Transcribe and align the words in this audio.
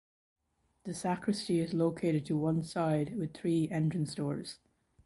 The 0.85 0.95
sacristy 0.95 1.59
is 1.59 1.75
located 1.75 2.25
to 2.25 2.35
one 2.35 2.63
side 2.63 3.15
with 3.15 3.35
three 3.35 3.69
entrance 3.69 4.15
doors. 4.15 4.57